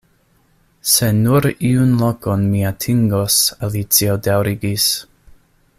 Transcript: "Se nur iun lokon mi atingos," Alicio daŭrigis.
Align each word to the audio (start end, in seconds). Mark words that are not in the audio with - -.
"Se 0.91 1.09
nur 1.17 1.45
iun 1.71 1.91
lokon 1.99 2.47
mi 2.55 2.63
atingos," 2.71 3.37
Alicio 3.69 4.17
daŭrigis. 4.29 4.89